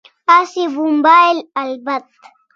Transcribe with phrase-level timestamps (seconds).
[0.35, 2.03] Asi mobile albat